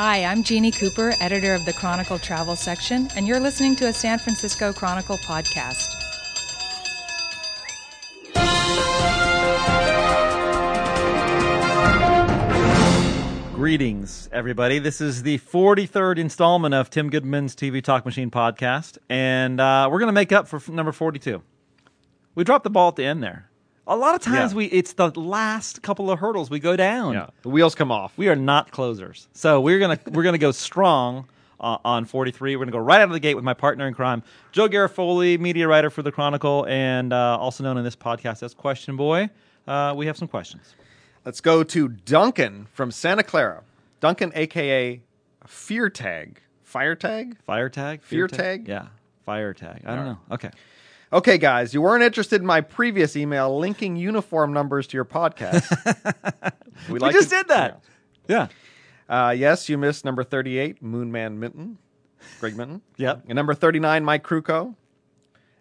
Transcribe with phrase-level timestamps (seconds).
[0.00, 3.92] Hi, I'm Jeannie Cooper, editor of the Chronicle Travel section, and you're listening to a
[3.92, 5.88] San Francisco Chronicle podcast.
[13.56, 14.78] Greetings, everybody.
[14.78, 19.98] This is the 43rd installment of Tim Goodman's TV Talk Machine podcast, and uh, we're
[19.98, 21.42] going to make up for f- number 42.
[22.36, 23.50] We dropped the ball at the end there.
[23.88, 24.56] A lot of times, Yeah.
[24.58, 27.14] we it's the last couple of hurdles we go down.
[27.14, 28.12] Yeah, the wheels come off.
[28.18, 31.26] We are not closers, so we're gonna we're gonna go strong
[31.58, 32.54] uh, on 43.
[32.56, 34.22] We're gonna go right out of the gate with my partner in crime,
[34.52, 38.52] Joe Garofoli, media writer for the Chronicle, and uh, also known in this podcast as
[38.54, 39.30] Question Boy.
[39.66, 40.74] Uh, we have some questions.
[41.24, 43.62] Let's go to Duncan from Santa Clara.
[44.00, 45.00] Duncan, aka
[45.46, 47.36] Fear Tag, Fire Tag.
[47.44, 48.68] Fire tag, Fear tag?
[48.68, 48.86] yeah,
[49.24, 49.82] fire tag.
[49.86, 50.18] I don't know.
[50.32, 50.50] Okay.
[51.12, 55.64] Okay, guys, you weren't interested in my previous email linking uniform numbers to your podcast.
[56.88, 57.82] We like just did that.
[58.28, 58.46] Yeah.
[59.08, 61.76] Uh, yes, you missed number 38, Moonman Minton,
[62.40, 62.82] Greg Minton.
[62.96, 63.24] Yep.
[63.26, 64.74] And number 39, Mike Krukow.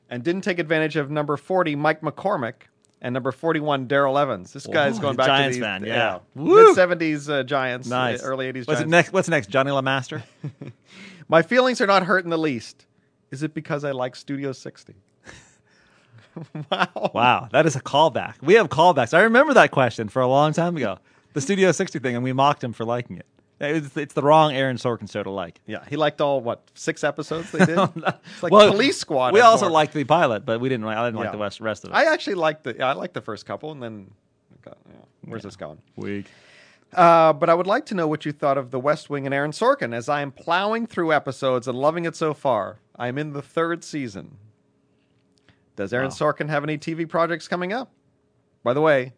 [0.09, 2.53] And didn't take advantage of number 40, Mike McCormick.
[3.01, 4.53] And number 41, Darrell Evans.
[4.53, 6.19] This guy's going back Giants to the fan, yeah.
[6.35, 6.75] mid Woo!
[6.75, 8.21] 70s uh, Giants, Nice.
[8.23, 9.11] uh, early 80s What's next?
[9.11, 9.49] What's next?
[9.49, 10.23] Johnnie LeMaster.
[11.27, 12.85] My feelings are not hurt in the least.
[13.31, 14.95] Is it because I like Studio 60?
[16.71, 17.11] wow.
[17.13, 18.35] wow, that is a callback.
[18.41, 19.13] We have callbacks.
[19.13, 20.99] I remember that question for a long time ago.
[21.33, 23.25] The Studio 60 thing, and we mocked him for liking it.
[23.59, 25.59] It's, it's the wrong Aaron Sorkin show to like.
[25.65, 27.77] Yeah, he liked all what six episodes they did.
[27.79, 29.33] it's like Well, Police Squad.
[29.33, 29.71] We also more.
[29.71, 30.85] liked the pilot, but we didn't.
[30.85, 31.93] like I didn't like the rest, rest of it.
[31.95, 32.75] I actually liked the.
[32.77, 34.11] Yeah, I liked the first couple, and then,
[34.61, 35.79] got, yeah, where's this going?
[35.95, 36.27] Weak.
[36.93, 39.33] Uh, but I would like to know what you thought of The West Wing and
[39.33, 39.93] Aaron Sorkin.
[39.93, 43.41] As I am plowing through episodes and loving it so far, I am in the
[43.41, 44.37] third season.
[45.77, 46.15] Does Aaron Wow.
[46.15, 47.89] Sorkin have any TV projects coming up?
[48.63, 49.13] By the way,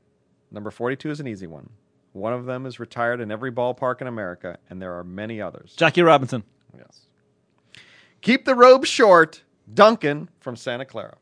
[0.51, 1.71] number forty-two is an easy one.
[2.13, 5.73] One of them is retired in every ballpark in America, and there are many others.
[5.75, 6.43] Jackie Robinson.
[6.77, 7.07] Yes.
[8.21, 9.43] Keep the robe short,
[9.73, 11.17] Duncan from Santa Clara.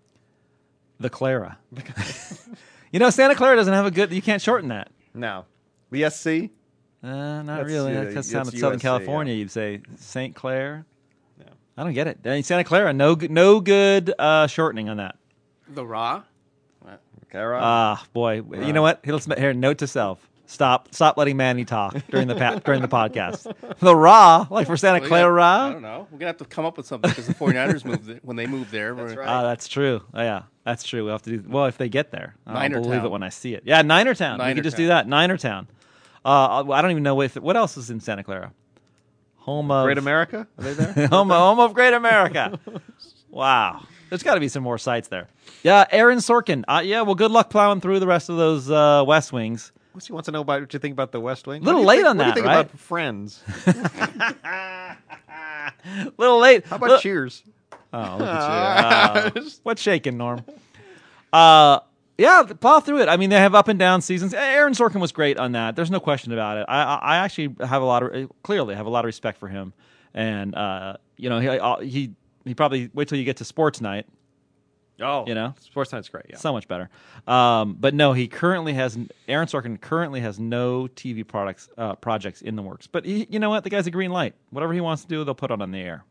[1.00, 1.60] The Clara.
[2.92, 4.12] you know, Santa Clara doesn't have a good.
[4.12, 4.90] You can't shorten that.
[5.14, 5.46] No.
[5.92, 6.28] the SC.
[7.04, 7.96] Uh, not That's, really.
[7.96, 9.34] uh, That that's sounds Southern USC, California.
[9.34, 9.40] yeah.
[9.40, 10.86] You'd say Saint Clair.
[11.40, 11.46] Yeah.
[11.78, 12.18] I don't get it.
[12.26, 15.17] I mean, Santa Clara, no, good- no good uh, shortening on that.
[15.70, 16.24] The Raw?
[17.30, 17.60] Clara.
[17.62, 18.36] Ah, boy.
[18.36, 19.02] You know what?
[19.04, 19.54] Here, here.
[19.54, 23.54] Note to self: stop, stop letting Manny talk during the pa- during the podcast.
[23.80, 26.00] The raw, like for Santa Well, Clara yeah, I don't know.
[26.10, 28.38] We're going to have to come up with something because the 49ers moved there, when
[28.38, 28.96] they moved there.
[28.96, 29.28] That's we're- right.
[29.28, 30.02] Ah, that's true.
[30.14, 31.04] Oh, yeah, that's true.
[31.04, 31.44] We'll have to do.
[31.50, 33.64] Well, if they get there, I'll Niner believe it when I see it.
[33.66, 34.38] Yeah, Niner Town.
[34.38, 34.96] we Niner could just do Town.
[34.96, 35.08] that.
[35.10, 35.68] Niner Town.
[36.24, 38.54] Uh, I don't even know if what else is in Santa Clara.
[39.40, 40.48] Home of Great America?
[40.58, 41.08] Are they there?
[41.10, 42.58] home, home of Great America.
[43.30, 43.82] wow.
[44.10, 45.28] There's got to be some more sites there.
[45.64, 46.64] Yeah, Aaron Sorkin.
[46.68, 49.72] Uh, yeah, well, good luck plowing through the rest of those uh, West Wings.
[49.92, 51.64] What's he wants to know about what you think about the West Wing?
[51.64, 52.60] Little do you late think- on what that, do you think right?
[52.62, 53.44] about Friends?
[56.18, 56.66] little late.
[56.68, 57.44] How about Look- Cheers?
[57.94, 59.42] Oh, look at you.
[59.42, 60.44] Uh, what's shaking, Norm?
[61.32, 61.80] Uh,
[62.18, 63.10] yeah, plow through it.
[63.10, 64.34] I mean, they have up and down seasons.
[64.34, 65.76] Aaron Sorkin was great on that.
[65.76, 66.66] There's no question about it.
[66.68, 69.48] I, I I actually have a lot of clearly have a lot of respect for
[69.48, 69.74] him,
[70.14, 72.12] and uh, you know, he uh, he
[72.48, 74.06] he probably wait till you get to sports night.
[75.00, 75.54] Oh, You know?
[75.60, 76.26] Sports Night's great.
[76.30, 76.38] Yeah.
[76.38, 76.90] So much better.
[77.28, 78.98] Um, but no, he currently has
[79.28, 82.88] Aaron Sorkin currently has no TV products uh, projects in the works.
[82.88, 83.64] But he, you know what?
[83.64, 84.34] The guy's a green light.
[84.50, 86.04] Whatever he wants to do, they'll put it on the air.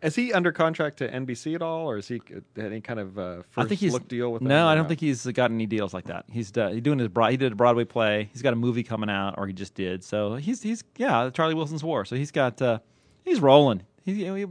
[0.00, 3.18] Is he under contract to NBC at all, or is he uh, any kind of
[3.18, 4.68] uh, first I think he's look deal with no.
[4.68, 6.24] I don't think he's got any deals like that.
[6.30, 8.30] He's uh, he's doing his broad, he did a Broadway play.
[8.32, 10.04] He's got a movie coming out, or he just did.
[10.04, 12.04] So he's he's yeah, Charlie Wilson's War.
[12.04, 12.78] So he's got uh,
[13.24, 13.82] he's rolling.
[14.08, 14.44] He, he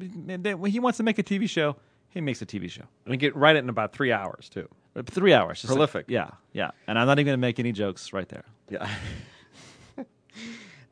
[0.53, 1.75] when he wants to make a TV show.
[2.09, 2.83] He makes a TV show.
[3.05, 4.67] And get write it in about three hours too.
[5.05, 5.61] Three hours.
[5.61, 6.05] Just Prolific.
[6.07, 6.71] yeah, yeah.
[6.87, 8.45] And I'm not even going to make any jokes right there.
[8.69, 8.87] Yeah.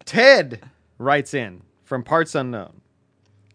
[0.05, 0.63] Ted
[0.97, 2.81] writes in from parts unknown.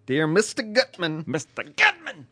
[0.06, 0.72] Dear Mr.
[0.72, 1.64] Gutman, Mr.
[1.76, 2.26] Gutman.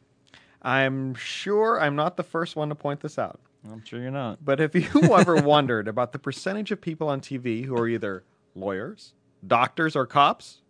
[0.63, 3.41] I'm sure I'm not the first one to point this out.
[3.71, 4.45] I'm sure you're not.
[4.45, 8.25] But have you ever wondered about the percentage of people on TV who are either
[8.55, 9.15] lawyers,
[9.47, 10.63] doctors, or cops?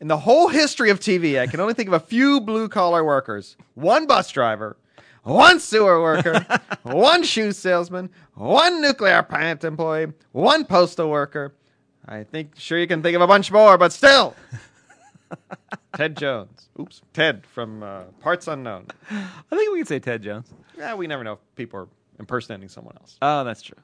[0.00, 3.04] In the whole history of TV, I can only think of a few blue collar
[3.04, 4.76] workers one bus driver,
[5.24, 6.44] one sewer worker,
[6.82, 11.54] one shoe salesman, one nuclear plant employee, one postal worker.
[12.08, 14.34] I think, sure, you can think of a bunch more, but still.
[15.96, 16.68] Ted Jones.
[16.80, 17.02] Oops.
[17.12, 18.86] Ted from uh, Parts Unknown.
[19.10, 20.48] I think we can say Ted Jones.
[20.78, 21.88] Yeah, we never know if people are
[22.18, 23.18] impersonating someone else.
[23.20, 23.76] Oh, that's true.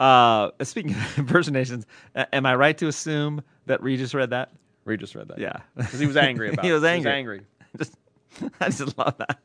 [0.00, 1.86] Uh, speaking of impersonations,
[2.16, 4.50] a- am I right to assume that Regis read that?
[4.84, 5.38] Regis read that.
[5.38, 7.12] Yeah, Because he was angry about he was angry.
[7.12, 7.40] angry.
[7.78, 7.94] just,
[8.60, 9.38] I just love that.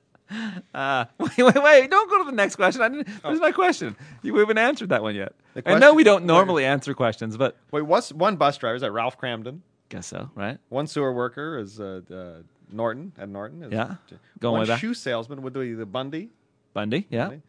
[0.73, 1.89] Uh, wait, wait, wait!
[1.91, 2.81] Don't go to the next question.
[2.81, 3.95] I didn't, This is my question.
[4.23, 5.33] You we haven't answered that one yet.
[5.53, 8.75] The I know we don't normally answer questions, but Wait, what's one bus driver?
[8.75, 9.59] Is that Ralph Kramden?
[9.89, 10.57] Guess so, right?
[10.69, 12.41] One sewer worker is uh, uh,
[12.71, 13.13] Norton.
[13.19, 13.63] at Norton.
[13.63, 13.95] Is, Yeah.
[14.39, 16.31] Going One shoe salesman would be the Bundy.
[16.73, 17.27] Bundy, yeah.
[17.27, 17.41] Bundy.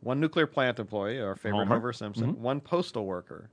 [0.00, 1.74] One nuclear plant employee, our favorite Homer.
[1.76, 2.40] Homer, Simpson.
[2.40, 3.50] One postal worker.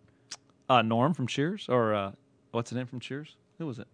[0.69, 2.11] Uh, Norm from Cheers, or uh,
[2.51, 3.35] what's his name from Cheers?
[3.59, 3.87] Who was it?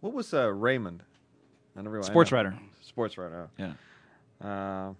[0.00, 1.04] What was uh, Raymond?
[1.76, 1.98] I never.
[1.98, 2.36] I Sports know.
[2.38, 2.58] writer.
[2.80, 3.48] Sports writer.
[3.58, 3.72] Yeah.
[4.44, 4.94] Uh,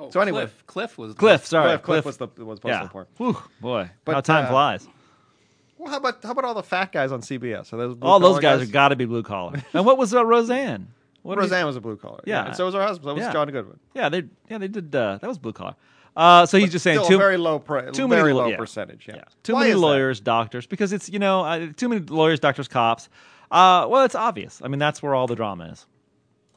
[0.00, 1.76] Oh, So anyway- Cliff, Cliff was Cliff, sorry.
[1.78, 2.82] Cliff, Cliff was the was postal yeah.
[2.82, 3.04] employee.
[3.18, 4.88] Whew, boy, But, how time uh, flies.
[5.76, 7.72] Well, how about how about all the fat guys on CBS?
[7.74, 9.62] Are those All those blue-collar guys have got to be blue collar.
[9.74, 10.88] and what was uh, Roseanne?
[11.22, 12.20] What Roseanne was a blue collar.
[12.24, 12.46] Yeah.
[12.46, 13.10] and so was her husband.
[13.10, 13.32] So was Yeah.
[13.32, 13.78] John Goodwin.
[13.94, 14.94] Yeah, they yeah they did.
[14.94, 15.74] Uh, that was blue collar.
[16.16, 18.56] Uh, so he's just saying too very low, pri- too very many low yeah.
[18.56, 19.06] percentage.
[19.08, 19.22] Yeah.
[19.42, 19.86] Too Why many is that?
[19.86, 23.08] lawyers, doctors, because it's you know uh, too many lawyers, doctors, cops.
[23.50, 24.60] Uh, well, it's obvious.
[24.62, 25.86] I mean, that's where all the drama is.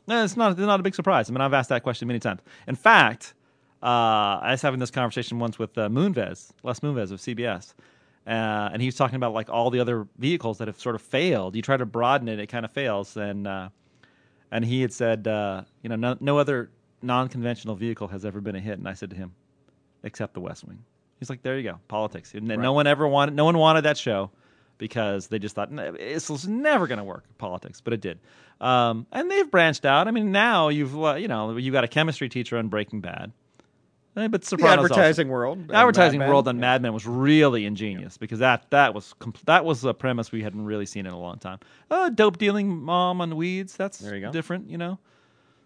[0.07, 0.51] No, it's not.
[0.51, 1.29] It's not a big surprise.
[1.29, 2.41] I mean, I've asked that question many times.
[2.67, 3.33] In fact,
[3.81, 7.73] uh, I was having this conversation once with uh, Moonves, Les Moonves of CBS,
[8.27, 11.01] uh, and he was talking about like all the other vehicles that have sort of
[11.01, 11.55] failed.
[11.55, 13.69] You try to broaden it, it kind of fails, and uh,
[14.51, 16.69] and he had said, uh, you know, no, no other
[17.01, 18.77] non-conventional vehicle has ever been a hit.
[18.77, 19.33] And I said to him,
[20.03, 20.83] except the West Wing.
[21.19, 22.33] He's like, there you go, politics.
[22.33, 24.29] And no one ever wanted, no one wanted that show
[24.77, 28.19] because they just thought "No, this was never going to work, politics, but it did.
[28.59, 30.07] Um, and they've branched out.
[30.07, 33.31] I mean, now you've, uh, you know, you've got a chemistry teacher on Breaking Bad.
[34.15, 35.67] Eh, But The Sopranos also- advertising world.
[35.69, 39.43] the advertising Mad world on Mad Men was really ingenious because that that was compl-
[39.45, 41.57] that was a premise we hadn't really seen in a long time.
[41.89, 43.75] Uh, dope dealing mom on weeds.
[43.75, 44.31] That's There you go.
[44.31, 44.99] different, you know.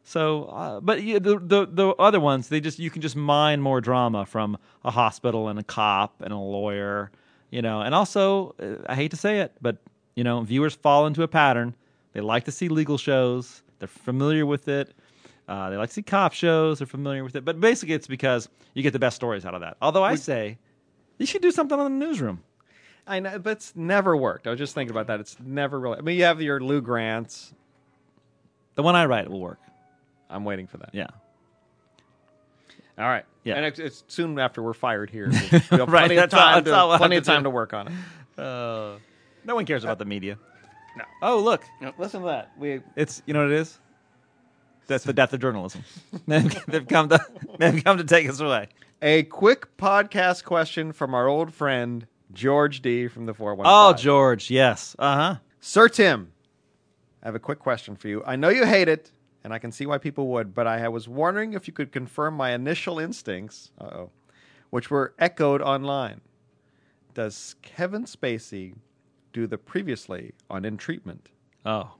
[0.07, 3.59] So, uh, but yeah, the, the the other ones, they just you can just mine
[3.59, 7.11] more drama from a hospital and a cop and a lawyer,
[7.51, 7.81] you know.
[7.81, 9.79] And also, uh, I hate to say it, but
[10.15, 11.75] you know, viewers fall into a pattern.
[12.13, 13.63] They like to see legal shows.
[13.79, 14.93] They're familiar with it.
[15.45, 16.79] Uh, they like to see cop shows.
[16.79, 17.43] They're familiar with it.
[17.43, 19.75] But basically, it's because you get the best stories out of that.
[19.81, 20.57] Although I say,
[21.17, 22.43] you should do something on the newsroom.
[23.05, 24.47] I know, but it's never worked.
[24.47, 25.19] I was just thinking about that.
[25.19, 25.97] It's never really.
[25.97, 27.53] I mean, you have your Lou Grants.
[28.75, 29.59] The one I write will work.
[30.29, 30.89] I'm waiting for that.
[30.93, 31.07] Yeah.
[32.97, 33.25] All right.
[33.43, 33.55] Yeah.
[33.55, 35.29] And it's, it's soon after we're fired here.
[35.51, 37.41] We'll have Right, plenty of that's all- time, that's all to, we'll plenty of time
[37.41, 37.45] do.
[37.45, 37.93] to work on it.
[38.41, 38.97] Uh,
[39.45, 40.37] no one cares about the media.
[40.97, 41.03] No.
[41.21, 41.63] Oh, look.
[41.97, 42.51] Listen to that.
[42.57, 43.77] We It's you know what it is.
[44.87, 45.83] That's the death of journalism.
[46.27, 47.19] they've come to
[47.59, 48.69] they've come to take us away.
[49.01, 53.71] a quick podcast question from our old friend George D from the 415.
[53.71, 55.35] Oh, George, yes, uh huh.
[55.59, 56.31] Sir Tim,
[57.21, 58.23] I have a quick question for you.
[58.25, 59.11] I know you hate it,
[59.47, 62.33] and I can see why people would, but I was wondering if you could confirm
[62.33, 64.09] my initial instincts, uh-oh,
[64.71, 66.19] which were echoed online.
[67.13, 68.75] Does Kevin Spacey
[69.31, 71.29] do the previously on In Treatment?
[71.65, 71.91] Oh,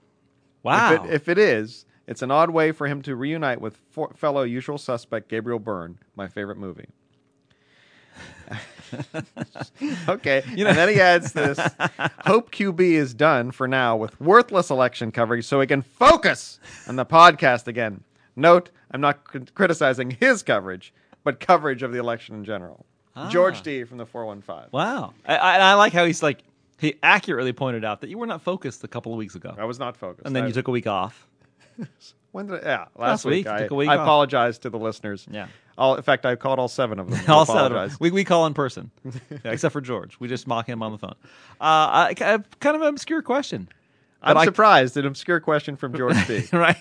[0.62, 0.92] wow.
[0.92, 4.12] If, it, if it is, it's an odd way for him to reunite with for,
[4.14, 6.90] fellow usual suspect Gabriel Byrne, my favorite movie.
[10.08, 10.42] okay.
[10.54, 11.58] you and then he adds this
[12.26, 16.96] Hope QB is done for now with worthless election coverage so he can focus on
[16.96, 18.02] the podcast again.
[18.36, 20.92] Note, I'm not cr- criticizing his coverage,
[21.24, 22.86] but coverage of the election in general.
[23.16, 23.28] Ah.
[23.28, 24.70] George D from the 415.
[24.72, 25.12] wow.
[25.26, 26.42] I, I, I like how he's like
[26.78, 29.64] he accurately pointed out that you were not focused a couple of weeks ago, I
[29.64, 30.26] was not focused.
[30.26, 31.26] and then I- you took a week off.
[32.32, 33.46] When did I, yeah, last, Last week.
[33.46, 35.26] week, I, week I apologize to the listeners.
[35.30, 35.48] Yeah.
[35.78, 37.20] All, in fact, I called all seven of them.
[37.28, 37.90] All seven of apologize.
[37.92, 37.98] them.
[38.00, 40.18] We, we call in person, Yeah, except for George.
[40.20, 41.14] We just mock him on the phone.
[41.60, 43.68] Uh, I, I- kind of an obscure question.
[44.20, 44.96] I'm I- surprised.
[44.96, 46.44] An obscure question from George B.
[46.52, 46.76] right?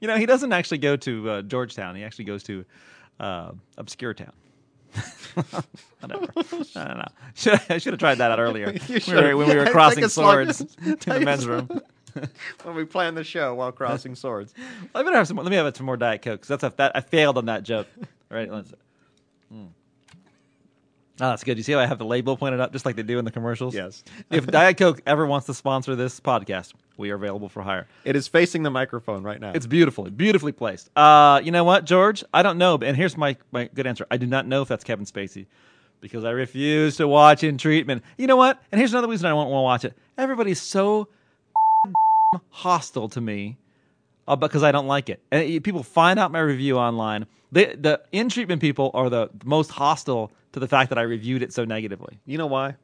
[0.00, 1.94] you know, he doesn't actually go to uh, Georgetown.
[1.94, 2.64] He actually goes to
[3.20, 4.32] uh, Obscure Town.
[6.00, 6.26] Whatever.
[6.36, 6.42] I
[6.84, 7.04] don't know.
[7.34, 10.08] Should, I should have tried that out earlier You We were- when we were crossing
[10.08, 11.68] swords to the men's room.
[12.62, 14.54] when we plan the show while crossing swords.
[14.94, 15.36] I better have some.
[15.36, 16.40] Let me have some more Diet Coke.
[16.42, 17.86] 'cause that's a, that I failed on that joke.
[17.98, 18.72] All right, let's.
[19.52, 19.68] Mm.
[21.22, 21.58] Oh, that's good.
[21.58, 23.30] You see how I have the label pointed up, just like they do in the
[23.30, 23.74] commercials.
[23.74, 24.02] Yes.
[24.30, 27.86] if Diet Coke ever wants to sponsor this podcast, we are available for hire.
[28.04, 29.52] It is facing the microphone right now.
[29.54, 30.88] It's beautifully, beautifully placed.
[30.96, 32.24] Uh, you know what, George?
[32.32, 34.06] I don't know, and here's my my good answer.
[34.10, 35.44] I do not know if that's Kevin Spacey
[36.00, 38.02] because I refuse to watch In Treatment.
[38.16, 38.62] You know what?
[38.72, 39.98] And here's another reason I won't want to watch it.
[40.16, 41.08] Everybody's so
[42.50, 43.58] hostile to me
[44.28, 45.22] uh, because I don't like it.
[45.30, 47.26] And it- people find out my review online.
[47.52, 51.42] The the In Treatment people are the most hostile to the fact that I reviewed
[51.42, 52.18] it so negatively.
[52.26, 52.76] you know why?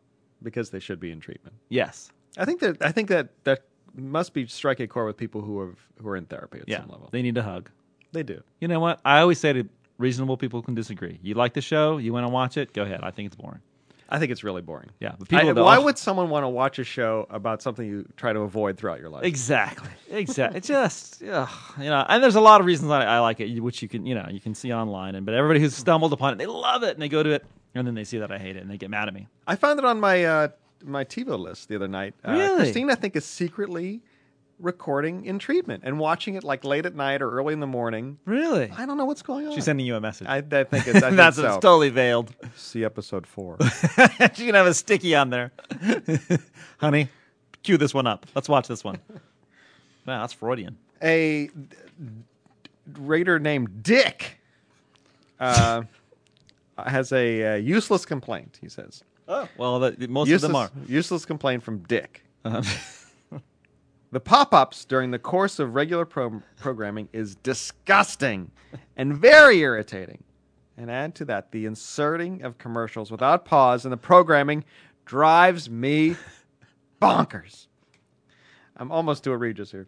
[0.43, 1.57] Because they should be in treatment.
[1.69, 2.11] Yes.
[2.37, 3.63] I think that I think that that
[3.95, 6.81] must be strike a chord with people who are who are in therapy at Yeah.
[6.81, 7.09] some level.
[7.13, 7.71] They need a hug.
[8.13, 8.43] They do.
[8.61, 9.01] You know what?
[9.05, 9.65] I always say to
[9.99, 11.19] reasonable people can disagree.
[11.23, 13.01] You like the show, you want to watch it, go ahead.
[13.03, 13.61] I think it's boring.
[14.09, 14.91] I think it's really boring.
[15.01, 17.87] Yeah, but people I- that- why would someone want to watch a show about something
[17.87, 19.25] you try to avoid throughout your life?
[19.25, 19.91] Exactly.
[20.11, 20.59] Exactly.
[20.59, 21.49] It's just, ugh,
[21.79, 24.07] you know, and there's a lot of reasons I, I like it, which you can,
[24.07, 25.15] you know, you can see online.
[25.17, 27.45] And but everybody who's stumbled upon it, they love it, and they go to it,
[27.75, 29.27] and then they see that I hate it, and they get mad at me.
[29.47, 30.49] I found it on my uh,
[30.85, 32.15] my TiVo list the other night.
[32.25, 32.57] Uh, Really?
[32.63, 34.03] Christine, I think, is secretly
[34.59, 38.19] recording in treatment and watching it like late at night or early in the morning.
[38.25, 38.71] Really?
[38.71, 39.55] I don't know what's going on.
[39.55, 40.27] She's sending you a message.
[40.29, 40.97] I, I think it's.
[40.97, 41.47] I think That's so.
[41.47, 42.35] it's totally veiled.
[42.57, 43.59] See episode four.
[44.35, 45.53] She's gonna have a sticky on there.
[46.79, 47.09] Honey,
[47.63, 48.27] cue this one up.
[48.35, 48.99] Let's watch this one.
[50.07, 50.77] Wow, that's Freudian.
[51.03, 51.51] a
[52.99, 54.39] raider named Dick
[55.41, 55.83] uh,
[56.79, 58.59] has a uh, useless complaint.
[58.61, 60.71] He says Oh, well, the, most useless, of them are.
[60.89, 62.25] useless complaint from Dick.
[62.45, 62.63] Uh-huh.
[64.13, 68.51] The pop-ups during the course of regular pro- programming is disgusting
[68.97, 70.23] and very irritating.
[70.77, 74.65] And add to that, the inserting of commercials without pause in the programming
[75.05, 76.17] drives me
[77.03, 77.67] bonkers.
[78.77, 79.87] I'm almost to Regis here.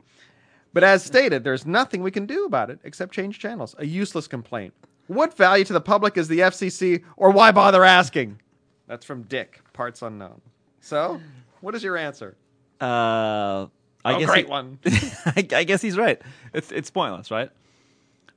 [0.73, 3.75] But as stated, there's nothing we can do about it except change channels.
[3.79, 4.75] A useless complaint.
[5.07, 8.39] What value to the public is the FCC, or why bother asking?
[8.87, 10.41] That's from Dick, parts unknown.
[10.81, 11.21] So,
[11.61, 12.37] what is your answer?
[12.81, 13.67] Uh,
[14.09, 14.79] I oh, guess great he- one.
[14.87, 16.21] I, I guess he's right.
[16.55, 17.51] It's it's pointless, right?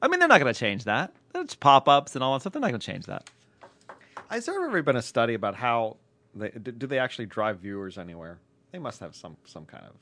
[0.01, 1.13] I mean, they're not going to change that.
[1.35, 2.53] It's pop ups and all that stuff.
[2.53, 3.29] They're not going to change that.
[4.29, 5.97] Has there ever been a study about how
[6.33, 8.39] they do they actually drive viewers anywhere?
[8.71, 9.93] They must have some some kind of.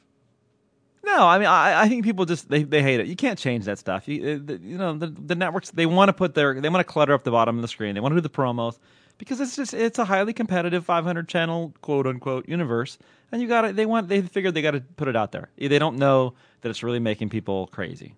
[1.02, 3.08] No, I mean, I, I think people just they, they hate it.
[3.08, 4.08] You can't change that stuff.
[4.08, 6.86] You, uh, the, you know, the, the networks they want to put their they want
[6.86, 7.96] to clutter up the bottom of the screen.
[7.96, 8.78] They want to do the promos
[9.20, 12.98] because it's just it's a highly competitive 500 channel quote unquote universe,
[13.32, 15.50] and you got to They want they figured they got to put it out there.
[15.58, 18.16] They don't know that it's really making people crazy,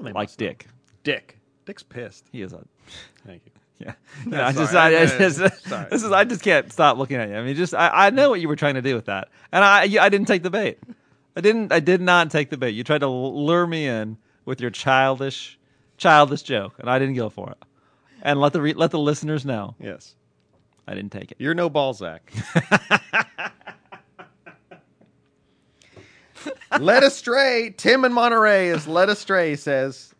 [0.00, 0.34] they like.
[0.36, 0.66] Dick.
[1.04, 1.36] Dick.
[1.66, 2.26] Dick's pissed.
[2.32, 2.64] He is a
[3.26, 3.52] Thank you.
[3.80, 3.94] Yeah,
[4.26, 4.48] No, yeah.
[4.48, 4.74] I just.
[4.74, 5.86] I, I No, no, just, sorry.
[5.90, 7.36] this is, I just can't stop looking at you.
[7.36, 9.64] I mean, just, I, I know what you were trying to do with that, and
[9.64, 10.78] I, I didn't take the bait.
[11.34, 12.74] I didn't, I did not take the bait.
[12.74, 15.58] You tried to lure me in with your childish,
[15.96, 17.56] childish joke, and I didn't go for it.
[18.20, 20.14] And let the, re, let the listeners know Yes.
[20.90, 21.36] I didn't take it.
[21.38, 22.32] You're no Balzac.
[26.80, 27.72] led astray.
[27.76, 29.50] Tim in Monterey is led astray.
[29.50, 30.14] He says,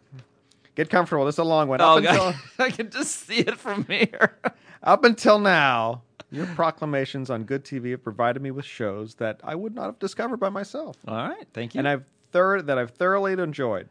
[0.75, 1.25] "Get comfortable.
[1.25, 1.81] This is a long one.
[1.81, 2.35] Up, Oh, until.
[2.59, 4.39] I can just see it from here.
[4.83, 9.55] up until now, your proclamations on good TV have provided me with shows that I
[9.55, 11.79] would not have discovered by myself, All right, thank you.
[11.81, 13.89] and I've third that I've thoroughly enjoyed.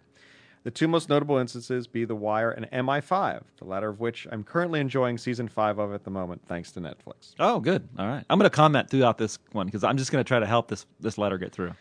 [0.63, 4.43] The two most notable instances be The Wire and MI5, the latter of which I'm
[4.43, 7.33] currently enjoying season five of at the moment, thanks to Netflix.
[7.39, 7.87] oh, good.
[7.97, 10.39] All right, I'm going to comment throughout this one because I'm just going to try
[10.39, 11.73] to help this this letter get through.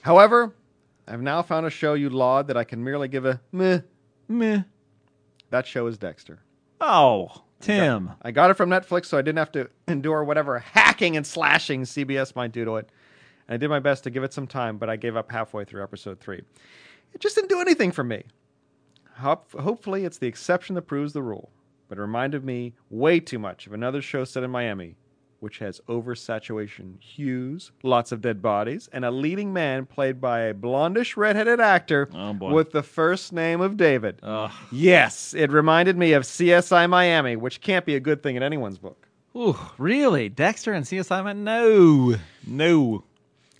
[0.00, 0.54] However,
[1.06, 3.80] I've now found a show you laud that I can merely give a meh.
[4.28, 4.62] Meh.
[5.50, 6.40] That show is Dexter.
[6.80, 8.12] Oh, Tim.
[8.22, 11.82] I got it from Netflix, so I didn't have to endure whatever hacking and slashing
[11.82, 12.88] CBS might do to it.
[13.46, 15.64] And I did my best to give it some time, but I gave up halfway
[15.64, 16.42] through episode three.
[17.14, 18.24] It just didn't do anything for me.
[19.16, 21.50] Hop- Hopefully, it's the exception that proves the rule,
[21.88, 24.96] but it reminded me way too much of another show set in Miami,
[25.40, 30.54] which has oversaturation hues, lots of dead bodies, and a leading man played by a
[30.54, 34.18] blondish redheaded actor Oh, with the first name of David.
[34.22, 34.50] Ugh.
[34.70, 38.78] Yes, it reminded me of CSI Miami, which can't be a good thing in anyone's
[38.78, 39.08] book.
[39.36, 40.28] Ooh, really?
[40.28, 41.22] Dexter and CSI?
[41.24, 41.40] Miami?
[41.40, 42.14] No,
[42.46, 43.04] no.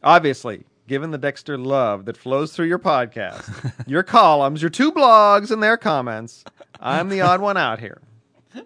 [0.02, 5.50] Obviously, given the Dexter love that flows through your podcast, your columns, your two blogs,
[5.50, 6.44] and their comments,
[6.80, 8.00] I'm the odd one out here.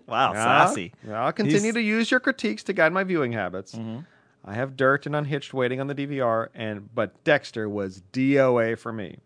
[0.08, 0.92] Wow, Yeah, sassy.
[1.12, 3.75] I'll continue He's- to use your critiques to guide my viewing habits.
[3.75, 4.00] Mm-hmm.
[4.44, 8.92] I have dirt and unhitched waiting on the DVR, and but Dexter was DOA for
[8.92, 9.18] me.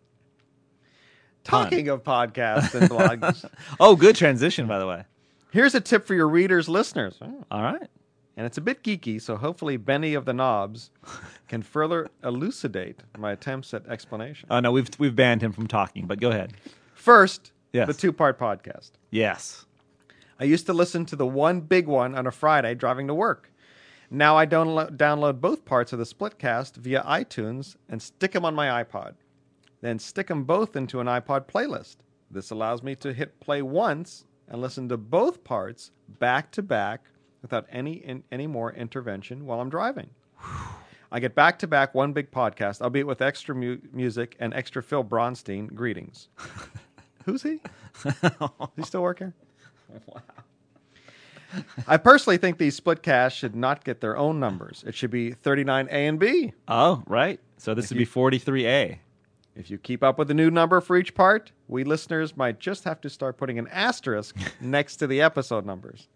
[1.45, 3.45] Talking of podcasts and blogs,
[3.81, 5.05] Oh, good transition, by the way.
[5.53, 7.19] here's a tip for your readers, listeners.
[7.23, 7.45] Oh.
[7.51, 7.89] All right.
[8.37, 10.91] And it's a bit geeky, so hopefully Benny of the Knobs
[11.49, 14.49] can further elucidate my attempts at explanation.
[14.51, 16.55] Oh no, we've we've banned him from talking, but go ahead.
[16.95, 17.87] First, Yes.
[17.87, 18.91] the two-part podcast.
[19.11, 19.65] Yes.
[20.41, 23.53] I used to listen to the one big one on a Friday driving to work.
[24.11, 28.55] Now I download download both parts of the Splitcast via iTunes and stick them on
[28.55, 29.15] my iPod.
[29.83, 31.99] Then stick them both into an iPod playlist.
[32.31, 37.10] This allows me to hit play once and listen to both parts back to back
[37.43, 40.11] without any in, any more intervention while I'm driving.
[41.13, 44.83] I get back to back one big podcast, albeit with extra mu- music and extra
[44.83, 46.29] Phil Bronstein greetings.
[47.25, 47.61] Who's he?
[48.03, 48.13] Does
[48.77, 49.35] he still work here?
[51.87, 54.85] I personally think these split casts should not get their own numbers.
[54.87, 56.53] It should be 39A and B.
[56.69, 57.41] Oh, right.
[57.57, 58.99] So this would be 43A.
[59.57, 62.85] If you keep up with the new number for each part, we listeners might just
[62.85, 66.09] have to start putting an asterisk next to the episode numbers.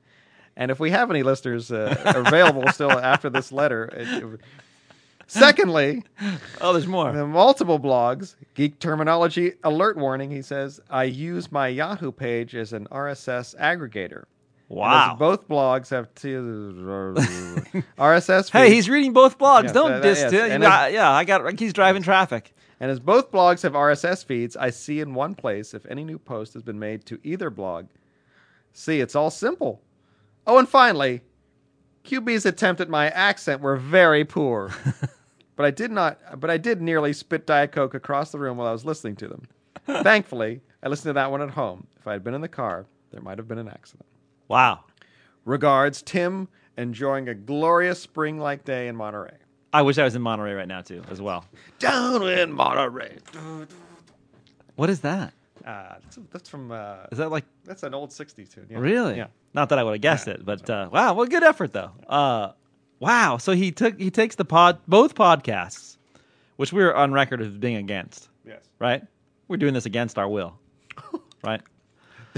[0.57, 4.41] And if we have any listeners uh, available still after this letter, it, it-
[5.27, 6.03] secondly,
[6.61, 7.13] Oh, there's more.
[7.13, 10.31] the multiple blogs, geek terminology alert warning.
[10.31, 14.25] He says I use my Yahoo page as an RSS aggregator.
[14.69, 15.17] Wow.
[15.19, 16.29] both blogs have t-
[17.99, 18.51] RSS.
[18.51, 19.65] Hey, he's reading both blogs.
[19.65, 20.33] Yes, Don't that- diss yes.
[20.33, 21.59] You yeah, I got.
[21.59, 22.55] He's driving traffic.
[22.81, 26.19] And as both blogs have RSS feeds, I see in one place if any new
[26.19, 27.87] post has been made to either blog.
[28.73, 29.81] See, it's all simple.
[30.47, 31.23] Oh, and finally,
[32.05, 34.71] QB's attempt at my accent were very poor.
[35.57, 38.69] but I did not but I did nearly spit Diet Coke across the room while
[38.69, 39.49] I was listening to them.
[40.03, 41.87] Thankfully, I listened to that one at home.
[41.99, 44.07] If I had been in the car, there might have been an accident.
[44.49, 44.85] Wow.
[45.45, 49.37] Regards, Tim, enjoying a glorious spring like day in Monterey.
[49.73, 51.45] I wish I was in Monterey right now too, as well.
[51.79, 53.19] Down in Monterey.
[54.77, 55.35] What is that?
[55.65, 58.67] Uh, that's, that's from uh, Is that like that's an old 60s tune.
[58.69, 58.79] Yeah.
[58.79, 59.17] really?
[59.17, 59.29] Yeah.
[59.55, 61.91] Not that I would have guessed it, but uh, wow, well, good effort though.
[62.09, 62.53] Uh,
[63.01, 63.39] wow.
[63.39, 65.97] So he took he takes the pod both podcasts,
[66.57, 68.61] which we we're on record as being against, Yes.
[68.79, 69.03] right?
[69.49, 70.59] We're doing this against our will,
[71.45, 71.63] right?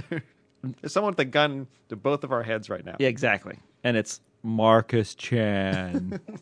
[0.08, 2.96] There's someone with a gun to both of our heads right now.
[2.98, 3.58] Yeah, exactly.
[3.82, 6.20] And it's Marcus Chan.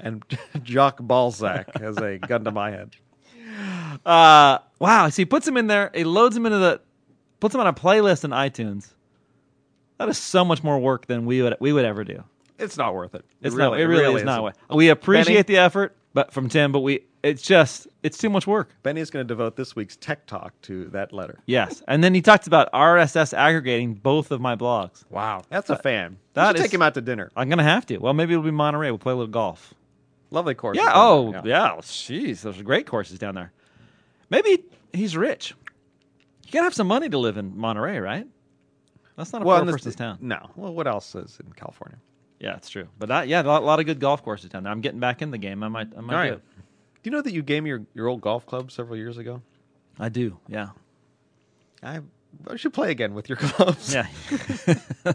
[0.00, 0.24] And
[0.64, 2.96] Jock Balzac has a gun to my head.
[4.04, 5.08] Uh, wow.
[5.08, 5.90] So he puts him in there.
[5.94, 6.80] He loads him into the,
[7.40, 8.92] puts him on a playlist in iTunes.
[9.98, 12.24] That is so much more work than we would we would ever do.
[12.58, 13.24] It's not worth it.
[13.42, 13.78] It's not.
[13.78, 14.42] It really, is not.
[14.42, 14.58] worth.
[14.70, 18.70] We appreciate the effort, but from Tim, but we it's just it's too much work.
[18.82, 21.38] Benny is going to devote this week's tech talk to that letter.
[21.46, 25.04] Yes, and then he talks about RSS aggregating both of my blogs.
[25.10, 26.18] Wow, that's a fan.
[26.34, 27.30] that is- take him out to dinner.
[27.36, 27.98] I'm gonna have to.
[27.98, 28.90] Well, maybe it'll be Monterey.
[28.90, 29.74] We'll play a little golf.
[30.30, 30.76] Lovely course.
[30.76, 30.90] Yeah.
[30.94, 31.76] Oh, yeah.
[31.80, 33.52] Jeez, those are great courses down there.
[34.30, 35.54] Maybe he's rich.
[36.46, 38.26] You gotta have some money to live in Monterey, right?
[39.16, 40.18] That's not a Well, poor in this- person's town.
[40.20, 40.50] No.
[40.56, 41.98] Well, what else is in California?
[42.40, 42.88] Yeah, it's true.
[42.98, 44.72] But that, yeah, a lot, lot of good golf courses down there.
[44.72, 45.62] I'm getting back in the game.
[45.62, 45.88] I might.
[45.96, 46.32] I might All do right.
[46.32, 46.42] it.
[47.02, 49.40] Do you know that you gave me your, your old golf club several years ago?
[50.00, 50.38] I do.
[50.48, 50.70] Yeah.
[51.82, 52.00] I,
[52.48, 53.94] I should play again with your clubs.
[53.94, 54.06] Yeah.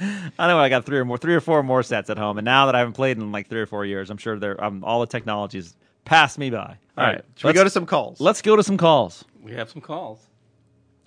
[0.38, 2.44] I know I got three or more, three or four more sets at home, and
[2.44, 4.82] now that I haven't played in like three or four years, I'm sure they're um,
[4.84, 6.78] all the technologies passed me by.
[6.96, 7.24] All All right.
[7.36, 8.20] Should we go to some calls?
[8.20, 9.24] Let's go to some calls.
[9.42, 10.26] We have some calls.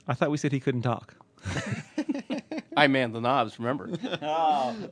[0.07, 1.15] I thought we said he couldn't talk.
[2.77, 3.59] I man the knobs.
[3.59, 3.89] Remember?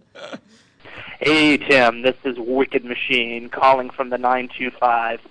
[1.19, 5.21] Hey Tim, this is Wicked Machine calling from the 925.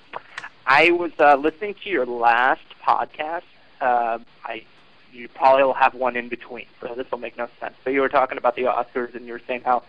[0.65, 3.43] I was uh, listening to your last podcast.
[3.81, 4.65] Uh, I
[5.13, 7.75] you probably will have one in between, so this will make no sense.
[7.85, 9.83] But you were talking about the Oscars, and you were saying how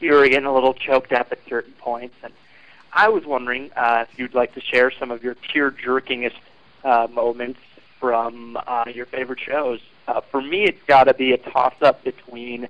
[0.00, 2.32] you were getting a little choked up at certain points, and
[2.92, 6.34] I was wondering uh, if you'd like to share some of your tear-jerkingest
[6.84, 7.60] uh, moments
[7.98, 9.80] from uh, your favorite shows.
[10.08, 12.68] Uh, for me, it's got to be a toss-up between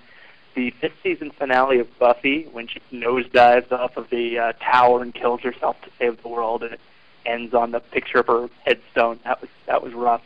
[0.54, 5.14] the fifth season finale of Buffy when she nosedives off of the uh, tower and
[5.14, 6.80] kills herself to save the world, and it
[7.24, 9.20] ends on the picture of her headstone.
[9.24, 10.22] That was that was rough.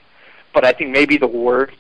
[0.54, 1.76] But I think maybe the worst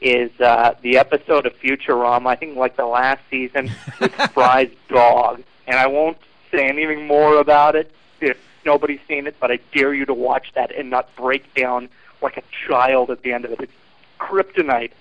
[0.00, 2.28] is uh, the episode of Futurama.
[2.28, 6.18] I think like the last season with Fry's dog, and I won't
[6.50, 9.36] say anything more about it if nobody's seen it.
[9.40, 11.88] But I dare you to watch that and not break down
[12.22, 13.60] like a child at the end of it.
[13.60, 13.72] It's
[14.20, 14.92] kryptonite.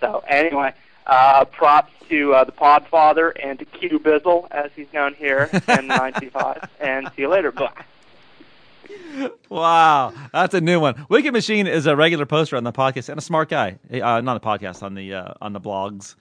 [0.00, 0.74] So anyway,
[1.06, 5.86] uh, props to uh, the Podfather and to Q Bizzle, as he's known here, in
[5.86, 6.68] 95.
[6.80, 7.52] And see you later.
[7.52, 7.70] Bye.
[9.48, 11.06] Wow, that's a new one.
[11.08, 13.78] Wicked Machine is a regular poster on the podcast and a smart guy.
[13.92, 16.14] Uh, not the podcast on the uh, on the blogs.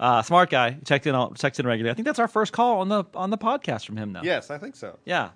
[0.00, 1.90] Uh, smart guy checked in checks in regularly.
[1.92, 4.22] I think that's our first call on the on the podcast from him now.
[4.22, 4.98] Yes, I think so.
[5.04, 5.30] Yeah.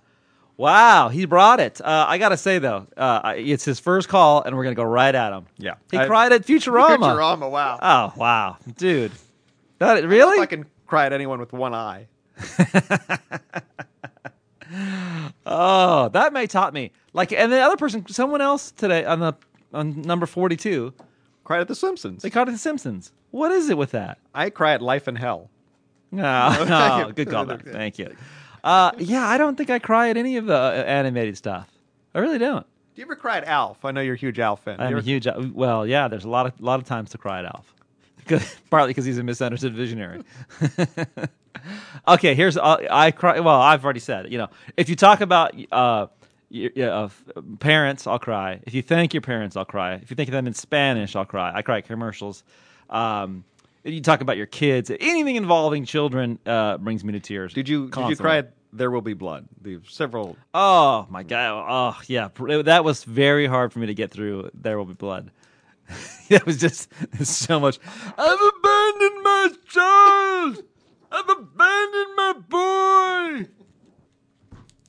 [0.57, 1.81] Wow, he brought it.
[1.81, 5.15] Uh, I gotta say though, uh, it's his first call, and we're gonna go right
[5.15, 5.47] at him.
[5.59, 5.75] Yeah.
[5.91, 6.97] he I- cried at Futurama.
[6.99, 7.79] Futurama, wow.
[7.83, 9.13] Oh wow, dude,
[9.79, 10.37] that I really?
[10.37, 12.07] if I can cry at anyone with one eye.
[15.47, 16.93] Oh, that may taught me.
[17.13, 19.35] Like, and the other person, someone else today on the
[19.73, 20.93] on number forty-two,
[21.45, 22.23] Cried at The Simpsons.
[22.23, 23.13] they caught it The Simpsons.
[23.31, 24.19] What is it with that?
[24.35, 25.51] I cry at Life and Hell.
[26.15, 27.65] No, no, good call back.
[27.67, 28.15] Thank you.
[28.63, 31.69] Uh, yeah, I don't think I cry at any of the uh, animated stuff.
[32.15, 32.65] I really don't.
[32.95, 33.85] Do you ever cry at Alf?
[33.85, 34.81] I know you're a huge Alf fan.
[34.81, 35.27] I'm a ever- huge.
[35.53, 37.75] Well, yeah, there's a lot of lot of times to cry at Alf,
[38.27, 40.23] 'Cause- partly because he's a misunderstood visionary.
[42.09, 43.41] okay, here's I, I cry.
[43.41, 44.31] Well, I've already said.
[44.33, 46.07] You know, if you talk about uh,
[46.51, 47.09] y- y- uh,
[47.61, 48.61] parents, I'll cry.
[48.65, 49.95] If you thank your parents, I'll cry.
[49.95, 51.53] If you think of them in Spanish, I'll cry.
[51.55, 52.43] I cry at commercials.
[52.91, 53.45] Um,
[53.83, 57.53] if you talk about your kids, anything involving children uh, brings me to tears.
[57.53, 59.47] Did you did you cry There Will Be Blood?
[59.61, 61.67] The several Oh my god!
[61.69, 62.29] Oh yeah,
[62.63, 64.51] that was very hard for me to get through.
[64.55, 65.31] There will be blood.
[66.31, 66.89] that was just
[67.25, 67.79] so much.
[68.17, 70.65] I've abandoned my child.
[71.15, 73.49] I've abandoned my boy.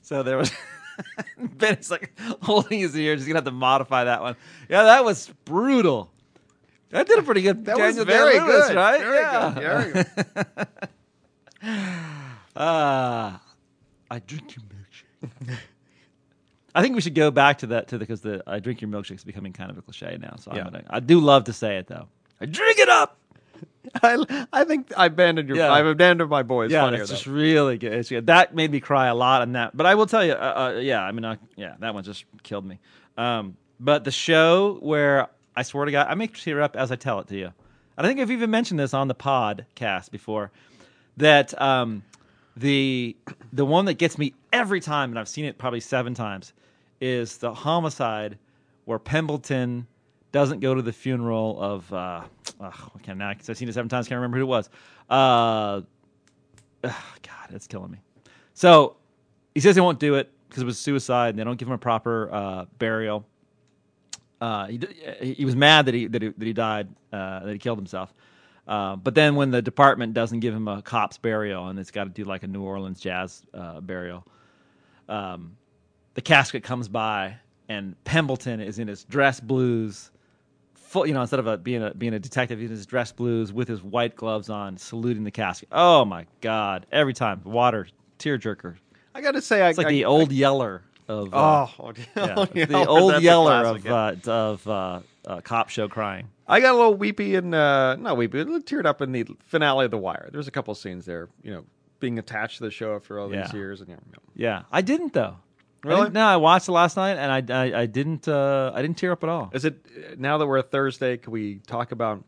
[0.02, 0.52] So there was.
[1.38, 3.20] Ben is like holding his ears.
[3.20, 4.34] He's gonna have to modify that one.
[4.68, 6.10] Yeah, that was brutal.
[6.90, 7.64] That did a pretty good.
[7.66, 8.76] That was very Day-Lewis, good.
[8.76, 9.00] right?
[9.00, 9.52] Very yeah.
[9.54, 9.62] good.
[9.62, 10.68] Very good.
[12.56, 13.38] Uh,
[14.10, 15.58] I drink your milkshake.
[16.74, 18.90] I think we should go back to that to the because the I drink your
[18.90, 20.36] milkshake is becoming kind of a cliche now.
[20.38, 20.64] So Yeah.
[20.64, 22.08] I'm gonna, I do love to say it though.
[22.40, 23.18] I drink it up.
[24.02, 25.58] I, I think I abandoned your.
[25.58, 25.72] Yeah.
[25.72, 26.70] I've abandoned my boys.
[26.70, 27.92] yeah, funnier, that's just really good.
[27.92, 28.26] It's good.
[28.26, 29.76] That made me cry a lot on that.
[29.76, 32.64] But I will tell you, uh, uh, yeah, I mean, yeah, that one just killed
[32.64, 32.78] me.
[33.16, 36.96] Um, but the show where I swear to God, I make tear up as I
[36.96, 37.52] tell it to you.
[37.96, 40.50] And I think I've even mentioned this on the podcast before.
[41.16, 42.02] That um,
[42.56, 43.16] the
[43.52, 46.52] the one that gets me every time, and I've seen it probably seven times,
[47.00, 48.38] is the homicide
[48.84, 49.86] where Pembleton
[50.32, 51.92] doesn't go to the funeral of.
[51.92, 52.22] Uh,
[53.02, 54.08] can't now because I've seen it seven times.
[54.08, 54.70] Can't remember who it was.
[55.08, 55.82] Uh,
[56.82, 57.98] God, it's killing me.
[58.54, 58.96] So
[59.54, 61.74] he says he won't do it because it was suicide, and they don't give him
[61.74, 63.26] a proper uh, burial.
[64.40, 67.58] Uh, he, he was mad that he that he, that he died, uh, that he
[67.58, 68.12] killed himself.
[68.66, 72.04] Uh, but then when the department doesn't give him a cop's burial, and it's got
[72.04, 74.26] to do like a New Orleans jazz uh, burial,
[75.08, 75.56] um,
[76.14, 77.36] the casket comes by,
[77.68, 80.10] and Pembleton is in his dress blues,
[80.96, 83.12] full, you know, instead of a, being a being a detective, he's in his dress
[83.12, 85.68] blues with his white gloves on, saluting the casket.
[85.72, 86.86] Oh my God!
[86.92, 87.86] Every time, water,
[88.18, 88.76] tearjerker.
[89.14, 91.92] I got to say, I, It's like I- the I- old yeller of uh, Oh,
[92.16, 95.00] yeah, oh, the old yeller of uh, of uh,
[95.44, 96.28] cop show crying.
[96.48, 99.24] I got a little weepy and uh, not weepy, a little teared up in the
[99.46, 100.28] finale of The Wire.
[100.32, 101.64] There's a couple scenes there, you know,
[101.98, 103.42] being attached to the show after all Yeah.
[103.42, 104.00] these years, and you know,
[104.34, 105.36] Yeah, I didn't though.
[105.86, 106.00] I Really?
[106.02, 108.98] didn't- no, I watched it last night and I I, I didn't uh, I didn't
[108.98, 109.50] tear up at all.
[109.54, 111.16] Is it now that we're at Thursday?
[111.16, 112.24] Can we talk about?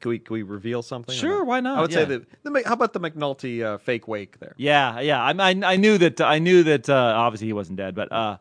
[0.00, 1.14] Can we can we reveal something?
[1.14, 1.78] or Sure, why not?
[1.78, 1.98] I would Yeah.
[1.98, 2.42] say that.
[2.42, 4.54] The, Mc- how about the McNulty uh, fake wake there?
[4.56, 5.22] Yeah, yeah.
[5.22, 6.20] I, I, I knew that.
[6.22, 6.88] I knew that.
[6.88, 8.38] Uh, obviously, he wasn't dead, but uh,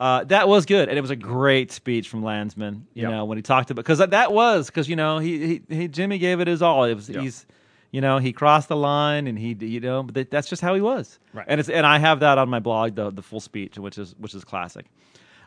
[0.00, 2.86] uh, that was good, and it was a great speech from Landsman.
[2.92, 3.10] You Yeah.
[3.10, 5.88] know, when he talked about because that, that was because you know he, he he
[5.88, 6.82] Jimmy gave it his all.
[6.84, 7.20] It was Yeah.
[7.20, 7.46] he's
[7.96, 10.82] you know he crossed the line, and he you know but that's just how he
[10.82, 11.18] was.
[11.32, 11.46] Right.
[11.48, 14.14] And it's and I have that on my blog the the full speech, which is
[14.18, 14.84] which is classic.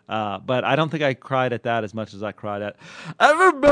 [0.09, 2.77] Uh, but I don't think I cried at that as much as I cried at
[3.19, 3.69] ever been.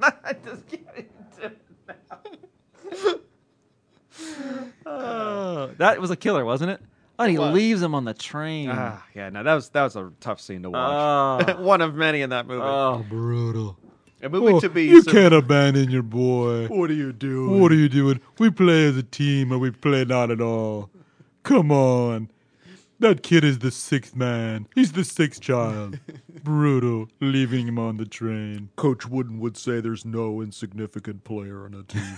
[0.00, 3.14] I just can't do it now.
[4.86, 6.80] Oh, that was a killer, wasn't it?
[7.18, 7.52] Oh, and he was.
[7.52, 8.70] leaves him on the train.
[8.72, 9.28] Ah, yeah.
[9.28, 11.46] No, that was that was a tough scene to watch.
[11.46, 11.56] Oh.
[11.62, 12.62] One of many in that movie.
[12.64, 13.76] oh, brutal.
[14.22, 14.84] A movie to be.
[14.84, 16.66] you so- can't abandon your boy.
[16.68, 17.60] What are you doing?
[17.60, 18.20] What are you doing?
[18.38, 20.90] We play as a team or we play not at all.
[21.42, 22.30] Come on.
[23.00, 24.66] That kid is the sixth man.
[24.74, 26.00] He's the sixth child.
[26.42, 27.08] Brutal.
[27.20, 28.70] Leaving him on the train.
[28.74, 32.16] Coach Wooden would say there's no insignificant player on a team.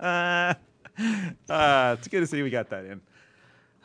[0.00, 0.54] Uh,
[1.98, 3.00] it's good to see we got that in.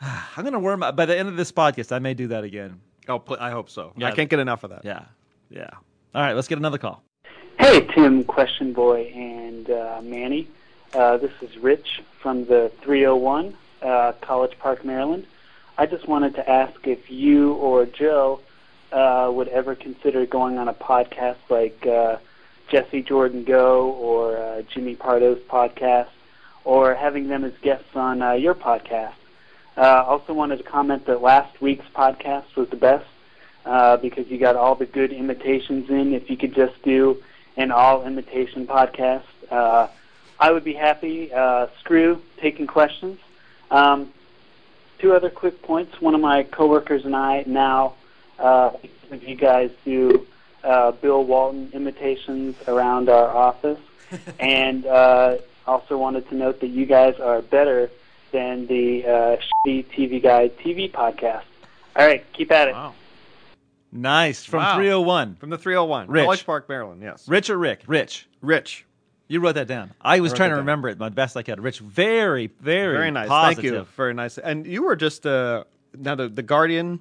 [0.00, 1.92] I'm gonna worm out by the end of this podcast.
[1.92, 2.80] I may do that again.
[3.08, 3.92] Oh, pl- I hope so.
[3.96, 4.08] Yeah.
[4.08, 4.84] I can't get enough of that.
[4.84, 5.04] Yeah,
[5.50, 5.70] yeah.
[6.14, 7.02] All right, let's get another call.
[7.58, 10.46] Hey, Tim, Question Boy, and uh, Manny.
[10.92, 15.26] Uh, this is Rich from the 301, uh, College Park, Maryland.
[15.76, 18.38] I just wanted to ask if you or Joe
[18.92, 22.18] uh, would ever consider going on a podcast like uh,
[22.68, 26.10] Jesse Jordan Go or uh, Jimmy Pardo's podcast,
[26.62, 29.14] or having them as guests on uh, your podcast.
[29.76, 33.06] Uh, also wanted to comment that last week's podcast was the best
[33.64, 36.14] uh, because you got all the good imitations in.
[36.14, 37.22] If you could just do
[37.56, 39.88] an all imitation podcast, uh,
[40.38, 41.32] I would be happy.
[41.32, 43.18] Uh, screw taking questions.
[43.70, 44.12] Um,
[44.98, 46.00] two other quick points.
[46.00, 47.94] One of my coworkers and I now,
[48.38, 48.72] uh,
[49.10, 50.26] if you guys do
[50.62, 53.80] uh, Bill Walton imitations around our office,
[54.38, 57.90] and uh, also wanted to note that you guys are better
[58.32, 61.44] than the uh, shitty TV Guide TV podcast.
[61.96, 62.72] All right, keep at it.
[62.74, 62.94] Wow.
[63.94, 64.74] Nice from Wow.
[64.76, 65.36] 301.
[65.36, 66.08] From the 301.
[66.08, 66.24] Rich.
[66.24, 67.00] College Park, Maryland.
[67.00, 67.26] Yes.
[67.28, 67.82] Rich or Rick?
[67.86, 68.26] Rich.
[68.42, 68.84] Rich.
[69.28, 69.92] You wrote that down.
[70.02, 70.66] I was wrote trying that to down.
[70.66, 71.60] remember it my best I could.
[71.62, 73.28] Rich, very, very, Very nice.
[73.28, 73.62] Positive.
[73.64, 73.84] Thank you.
[73.96, 74.36] Very nice.
[74.36, 75.64] And you were just uh,
[75.96, 77.00] now the the Guardian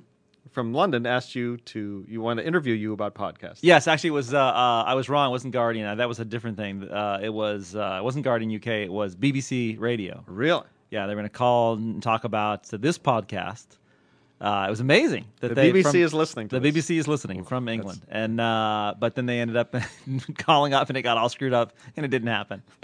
[0.52, 3.60] from London asked you to you want to interview you about podcasts.
[3.62, 4.34] Yes, actually, it was.
[4.34, 5.30] Uh, uh, I was wrong.
[5.30, 5.86] It wasn't Guardian.
[5.88, 6.84] Uh, That was a different thing.
[6.90, 7.76] Uh, it was.
[7.76, 8.68] Uh, it wasn't Guardian UK.
[8.86, 10.24] It was BBC Radio.
[10.28, 10.64] Really.
[10.92, 13.66] Yeah, they were going to call and talk about this podcast.
[14.44, 16.86] Uh, it was amazing that The they, BBC from- is listening to the this.
[16.86, 19.74] BBC is listening from England, and uh, but then they ended up
[20.38, 22.62] calling up, and it got all screwed up, and it didn't happen.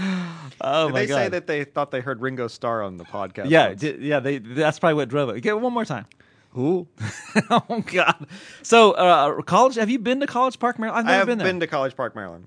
[0.00, 1.14] oh Did my they god!
[1.16, 3.48] say that they thought they heard Ringo Starr on the podcast?
[3.48, 4.20] yeah, yeah.
[4.20, 5.40] They that's probably what drove it.
[5.40, 6.06] Get it one more time.
[6.50, 6.86] Who?
[7.50, 8.26] oh god!
[8.62, 9.76] So, uh, college?
[9.76, 11.08] Have you been to College Park, Maryland?
[11.08, 12.46] I've I have been been, to College Park, Maryland.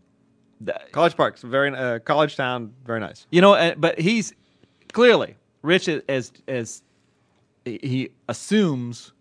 [0.91, 3.27] College Park's very uh, college town, very nice.
[3.31, 4.33] You know, uh, but he's
[4.93, 6.81] clearly Rich is- as as
[7.81, 9.13] he assumes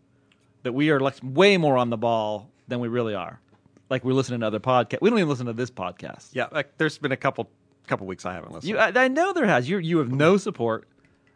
[0.62, 3.40] that we are like way more on the ball than we really are.
[3.88, 5.00] like we're listening to other podcasts.
[5.00, 6.28] We don't even listen to this podcast.
[6.32, 7.48] Yeah, like there's been a couple
[7.86, 8.70] couple weeks I haven't listened.
[8.70, 9.68] You, I, I know there has.
[9.68, 10.88] You you have no support.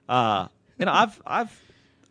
[0.09, 1.63] Uh, you know, I've I've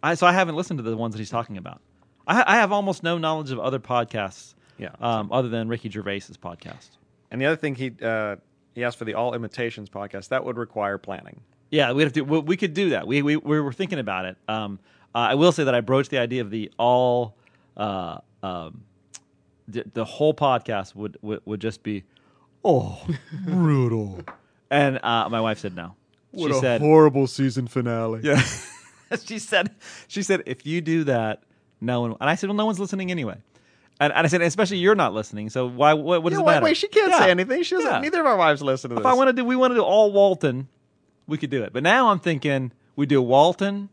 [0.01, 1.81] I so I haven't listened to the ones that he's talking about.
[2.27, 4.53] I, I have almost no knowledge of other podcasts.
[4.77, 4.89] Yeah.
[5.01, 6.89] Um, other than Ricky Gervais's podcast.
[7.31, 8.37] and the other thing he uh,
[8.75, 10.29] he asked for the All Imitations podcast.
[10.29, 11.41] That would require planning.
[11.71, 12.21] Yeah, we have to.
[12.21, 13.07] We, we could do that.
[13.07, 14.37] We, we we were thinking about it.
[14.47, 14.79] Um,
[15.13, 17.35] uh, I will say that I broached the idea of the all,
[17.77, 18.83] uh, um,
[19.67, 22.03] the, the whole podcast would, would would just be,
[22.63, 23.01] Oh,
[23.45, 24.21] brutal.
[24.71, 25.95] and uh, my wife said no.
[26.31, 28.21] What she a said, horrible season finale.
[28.23, 28.41] yeah.
[29.25, 29.71] she said,
[30.07, 31.41] she said, if you do that,
[31.81, 32.15] no one.
[32.19, 33.37] And I said, well, no one's listening anyway.
[33.99, 35.49] And, and I said, especially you're not listening.
[35.49, 35.93] So why?
[35.93, 36.63] What, what does Yeah, it wait, matter?
[36.65, 37.19] wait, she can't Yeah.
[37.19, 37.63] say anything.
[37.63, 37.91] She doesn't.
[37.91, 37.99] Yeah.
[37.99, 39.01] Neither of our wives listen to this.
[39.01, 40.67] If I want to do, we want to do all Walton,
[41.29, 41.71] we could do it.
[41.73, 43.89] But now I'm thinking we do Walton,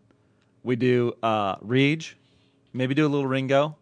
[0.63, 2.07] we do uh, Reed,
[2.73, 3.77] maybe do a little Ringo,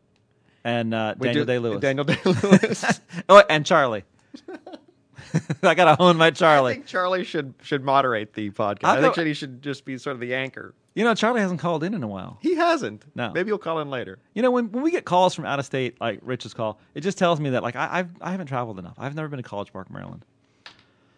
[0.64, 1.80] and uh, We Daniel do- Day Lewis.
[1.80, 3.00] Daniel Day Lewis.
[3.28, 4.04] oh, and Charlie.
[5.62, 6.30] I gotta hone my Charlie.
[6.30, 6.74] I Charlie.
[6.74, 8.84] think Charlie should should moderate the podcast.
[8.84, 10.74] I'll I think he should just be sort of the anchor.
[10.94, 12.38] You know, Charlie hasn't called in in a while.
[12.40, 13.04] He hasn't.
[13.16, 13.32] No.
[13.32, 14.20] Maybe he'll call in later.
[14.32, 17.00] You know, when, when we get calls from out of state, like Rich's call, it
[17.00, 18.94] just tells me that like I, I've I haven't traveled enough.
[18.96, 20.24] I've never been to College Park, Maryland.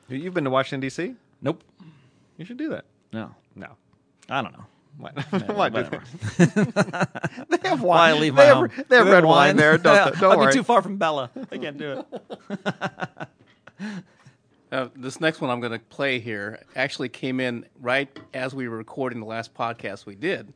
[0.08, 1.14] You've been to Washington D.C.
[1.42, 1.62] Nope.
[2.36, 2.84] You should do that.
[3.12, 3.34] No.
[3.54, 3.68] No.
[4.28, 4.64] I don't know.
[4.98, 5.12] What?
[5.32, 5.82] Yeah, Why they?
[6.38, 8.70] they have Why leave they my have, home?
[8.88, 9.76] They have Do red wine, there.
[9.78, 10.46] Don't, Yeah, don't I'll worry.
[10.48, 11.30] be too far from Bella.
[11.52, 13.28] I can't do it.
[14.72, 18.68] Uh, this next one I'm going to play here actually came in right as we
[18.68, 20.52] were recording the last podcast we did,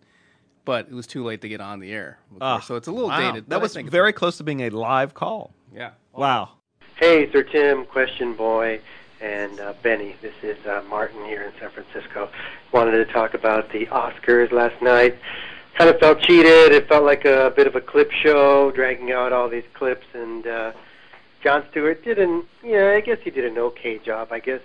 [0.64, 2.18] but it was too late to get on the air.
[2.32, 3.30] of Ah, so it's a little Wow.
[3.32, 3.48] dated.
[3.50, 5.52] That was very close to being a live call.
[5.74, 5.90] yeah.
[6.12, 6.50] Wow.
[6.96, 8.80] Hey, Sir Tim, Question Boy,
[9.20, 10.16] and uh, Benny.
[10.22, 12.30] This is uh, Martin here in San Francisco.
[12.72, 15.16] Wanted to talk about the Oscars last night.
[15.74, 16.72] Kind of felt cheated.
[16.72, 20.06] It felt like a bit of a clip show, dragging out all these clips.
[20.14, 20.72] And uh,
[21.42, 24.32] Jon Stewart did an, yeah, I guess he did an okay job.
[24.32, 24.60] I guess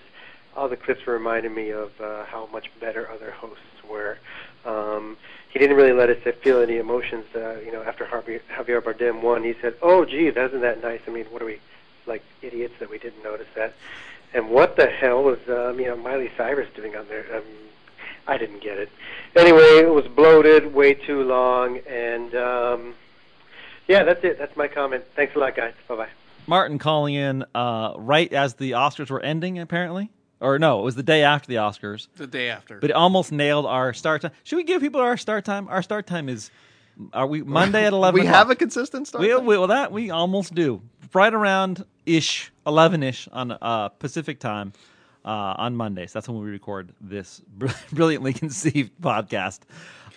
[0.56, 4.18] all the clips reminding me of uh, how much better other hosts were.
[4.66, 5.18] Um,
[5.50, 7.26] he didn't really let us feel any emotions.
[7.34, 11.00] Uh, you know, after Javier, Javier Bardem won, he said, "Oh, gee, isn't that nice?
[11.08, 11.60] I mean, what are we
[12.06, 13.74] like idiots that we didn't notice that?"
[14.36, 17.26] And what the hell was um, you know Miley Cyrus doing on there?
[17.36, 17.44] Um,
[18.28, 18.90] I didn't get it.
[19.36, 22.96] Anyway, it was bloated, way too long, and um,
[23.88, 24.38] yeah, that's it.
[24.38, 25.06] That's my comment.
[25.16, 25.74] Thanks a lot, guys.
[25.88, 26.10] Bye bye.
[26.48, 30.12] Martin calling in uh, right as the Oscars were ending, apparently.
[30.42, 32.08] Or no, it was the day after the Oscars.
[32.18, 32.80] The day after.
[32.80, 34.32] But it almost nailed our start time.
[34.44, 35.68] Should we give people our start time?
[35.70, 36.52] Our start time is
[37.14, 38.16] are we Monday at eleven?
[38.20, 38.36] We o'clock.
[38.36, 39.22] have a consistent start.
[39.22, 39.46] We, time?
[39.46, 40.82] we- well, that we almost do.
[41.14, 44.74] Right around ish, eleven ish on uh, Pacific time
[45.24, 46.14] uh, on Mondays.
[46.14, 49.60] That's when we record this br- brilliantly conceived podcast.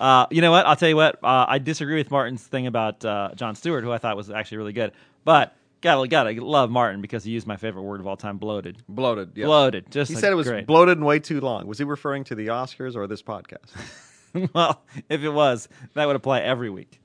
[0.01, 0.67] Uh, you know what?
[0.67, 1.17] I'll tell you what.
[1.25, 4.59] Uh, I disagree with Martin's thing about uh, Jon Stewart, who I thought was actually
[4.59, 4.93] really good.
[5.25, 8.83] But gotta gotta love Martin because he used my favorite word of all time: bloated.
[8.89, 9.33] bloated.
[9.35, 9.47] Yes.
[9.47, 9.91] Bloated.
[9.91, 10.67] Just He like, said it was great.
[10.67, 11.67] bloated and way too long.
[11.67, 13.71] Was he referring to the Oscars or this podcast?
[14.55, 17.01] well, if it was, that would apply every week.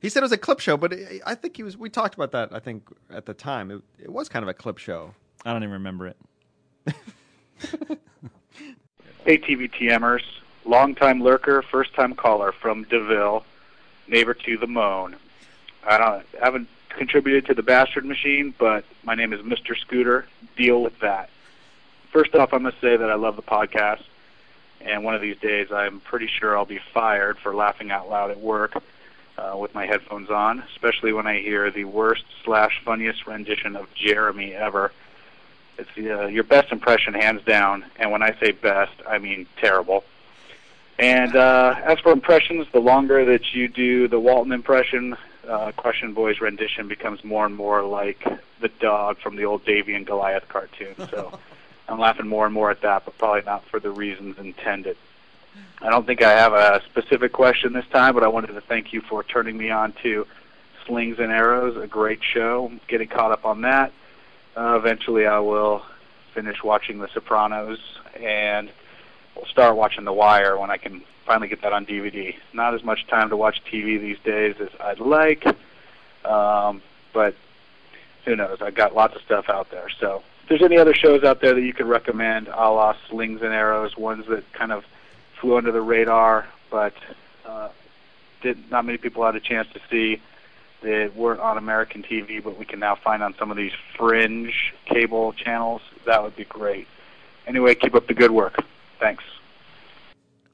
[0.00, 1.76] He said it was a clip show, but I- I think he was.
[1.76, 2.52] We talked about that.
[2.52, 5.14] I think at the time it, it was kind of a clip show.
[5.44, 6.16] I don't even remember it.
[9.24, 10.22] Hey, TVTMers.
[10.64, 13.44] Longtime lurker, first time caller from DeVille,
[14.06, 15.16] neighbor to the Moan.
[15.86, 19.76] I don't haven't contributed to the bastard machine, but my name is Mr.
[19.76, 20.26] Scooter.
[20.56, 21.30] Deal with that.
[22.12, 24.02] First off, I must say that I love the podcast,
[24.80, 28.30] and one of these days I'm pretty sure I'll be fired for laughing out loud
[28.30, 28.74] at work
[29.38, 33.92] uh, with my headphones on, especially when I hear the worst slash funniest rendition of
[33.94, 34.92] Jeremy ever.
[35.78, 37.84] It's uh, your best impression, hands down.
[37.96, 40.04] And when I say best, I mean terrible.
[40.98, 45.16] And uh, as for impressions, the longer that you do the Walton impression,
[45.48, 48.26] uh, Question Boy's rendition becomes more and more like
[48.60, 50.96] the dog from the old Davey and Goliath cartoon.
[51.10, 51.38] So
[51.88, 54.96] I'm laughing more and more at that, but probably not for the reasons intended.
[55.80, 58.92] I don't think I have a specific question this time, but I wanted to thank
[58.92, 60.26] you for turning me on to
[60.86, 62.72] Slings and Arrows, a great show.
[62.88, 63.92] Getting caught up on that.
[64.56, 65.82] Uh, eventually, I will
[66.34, 67.78] finish watching The Sopranos,
[68.18, 68.70] and
[69.36, 72.34] we'll start watching The Wire when I can finally get that on DVD.
[72.52, 75.46] Not as much time to watch TV these days as I'd like,
[76.24, 77.36] um, but
[78.24, 78.58] who knows?
[78.60, 79.88] I've got lots of stuff out there.
[80.00, 83.42] So, if there's any other shows out there that you could recommend, a la Slings
[83.42, 84.84] and Arrows, ones that kind of
[85.40, 86.94] flew under the radar, but
[87.46, 87.68] uh,
[88.42, 90.20] did not many people had a chance to see
[90.82, 94.74] that weren't on American TV, but we can now find on some of these fringe
[94.86, 96.86] cable channels, that would be great.
[97.46, 98.56] Anyway, keep up the good work.
[99.00, 99.24] Thanks.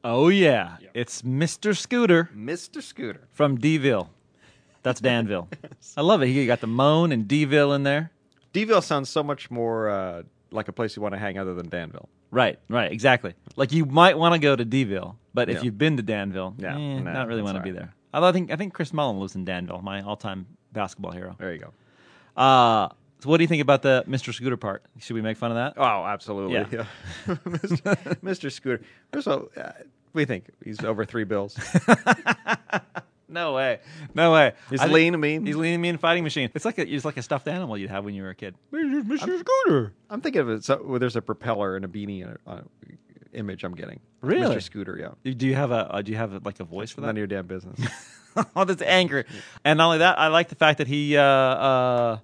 [0.03, 1.77] Oh yeah, it's Mr.
[1.77, 2.83] Scooter Mr.
[2.83, 3.27] Scooter.
[3.33, 4.11] from Deville.
[4.83, 5.49] That's Danville.
[5.97, 6.27] I love it.
[6.27, 8.11] You got the Moan and Deville in there.
[8.53, 11.69] Deville sounds so much more uh, like a place you want to hang other than
[11.69, 12.09] Danville.
[12.35, 13.35] Right, right, exactly.
[13.57, 15.63] Like you might want to go to Deville, but if Yeah.
[15.63, 17.95] you've been to Danville, Yeah, eh, nah, not really that's want to be there.
[18.13, 21.37] Although I think I think Chris Mullin lives in Danville, my all-time basketball hero.
[21.39, 21.73] There you go.
[22.41, 22.89] Uh,
[23.21, 24.35] so what do you think about the Mr.
[24.35, 24.85] Scooter part?
[24.99, 25.75] Should we make fun of that?
[25.77, 26.55] Oh, absolutely.
[26.55, 26.67] Yeah.
[26.73, 26.87] Yeah.
[27.47, 28.19] Mr.
[28.23, 28.51] Mr.
[28.53, 28.83] Scooter.
[29.13, 29.71] First of all, uh,
[30.13, 30.51] what do you think?
[30.65, 31.57] He's over three bills.
[33.29, 33.81] No way,
[34.15, 34.53] no way.
[34.71, 35.47] He's I think- lean and mean.
[35.47, 36.51] He's lean and mean fighting machine.
[36.55, 38.55] It's like a, it's like a stuffed animal you'd have when you were a kid.
[38.73, 39.39] Mr.
[39.41, 39.93] Scooter.
[40.11, 40.65] I'm thinking of it.
[40.65, 42.61] So, well, there's a propeller and a beanie and a, uh,
[43.33, 44.01] image I'm getting.
[44.21, 44.55] Really?
[44.57, 44.63] Mr.
[44.63, 45.09] Scooter, yeah.
[45.25, 47.07] Do- Do you have a uh, Do you have like a voice for that?
[47.09, 47.81] None of your damn business.
[48.57, 49.25] oh, that's anger.
[49.65, 52.19] And not only that, I like the fact that he uh, uh,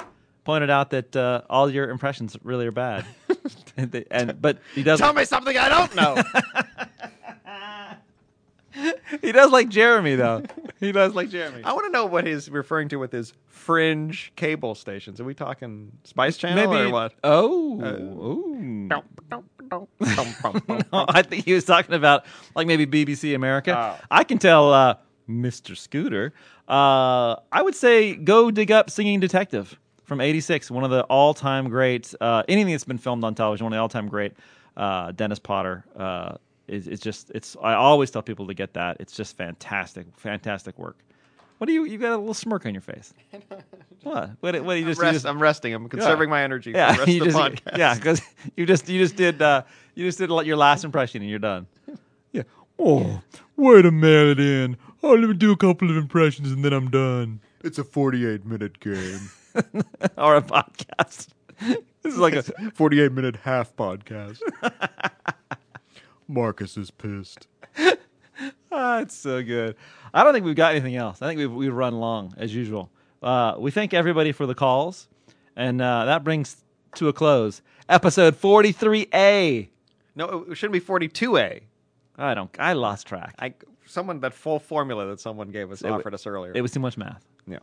[0.44, 3.04] pointed out that uh, all your impressions really are bad.
[3.76, 4.98] and, they- and but he does.
[5.00, 6.22] Tell me something I don't know.
[9.20, 10.44] He does like Jeremy though.
[10.80, 11.62] He does like Jeremy.
[11.62, 15.20] I want to know what he's referring to with his fringe cable stations.
[15.20, 17.12] Are we talking Spice Channel Maybe or what?
[17.22, 18.88] Oh, Uh, ooh.
[20.92, 22.24] No, I think he was talking about
[22.56, 23.76] like maybe BBC America.
[23.76, 24.04] Oh.
[24.10, 24.94] I can tell uh,
[25.28, 25.76] Mr.
[25.76, 26.32] Scooter.
[26.66, 31.68] Uh, I would say go dig up Singing Detective from '86, one of the all-time
[31.68, 32.12] great.
[32.20, 34.32] Uh, anything that's been filmed on television, one of the all-time great.
[34.76, 36.36] Uh, Dennis Potter uh,
[36.70, 37.56] is it's just it's.
[37.62, 38.98] I always tell people to get that.
[39.00, 40.98] It's just fantastic, fantastic work.
[41.58, 41.84] What do you?
[41.84, 43.12] You got a little smirk on your face.
[44.02, 44.30] What?
[44.40, 44.64] What?
[44.64, 44.78] What?
[44.78, 44.98] You I'm, just?
[44.98, 45.74] you rest, just I'm resting.
[45.74, 47.76] I'm conserving my energy yeah, for the rest you of the just, podcast.
[47.76, 48.22] yeah, because
[48.56, 49.62] you just you just did uh,
[49.94, 51.66] you just did your last impression and you're done.
[52.32, 52.44] Yeah.
[52.78, 53.20] Oh,
[53.56, 54.78] wait a minute in.
[55.02, 57.40] Oh, let me do a couple of impressions and then I'm done.
[57.62, 59.30] It's a 48 minute game.
[60.16, 61.28] or a podcast.
[62.02, 64.40] This is like a 48 minute half podcast.
[66.30, 67.46] Marcus is pissed.
[68.72, 69.76] ah, it's so good.
[70.14, 71.20] I don't think we've got anything else.
[71.22, 72.90] I think we've we've run long as usual.
[73.22, 75.08] Uh, we thank everybody for the calls,
[75.56, 76.56] and uh, that brings
[76.96, 79.68] to a close episode forty three A.
[80.16, 81.60] No, it shouldn't be 42A.
[82.18, 82.50] I don't.
[82.58, 83.34] I lost track.
[83.38, 83.54] I
[83.86, 86.52] someone that full formula that someone gave us It wa- offered us earlier.
[86.54, 87.24] It was too much math.
[87.46, 87.58] yeah.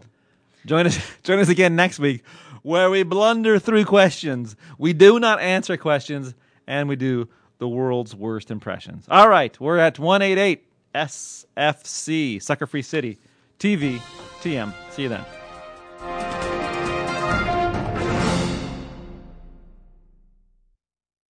[0.65, 2.23] Join us join us again next week
[2.63, 4.56] where we blunder through questions.
[4.77, 6.34] We do not answer questions
[6.65, 9.06] and we do the world's worst impressions.
[9.10, 10.63] All right, we're at 188
[10.96, 13.17] SFC Sucker Free City
[13.60, 14.00] TV
[14.41, 14.74] TM.
[14.91, 15.37] See you then.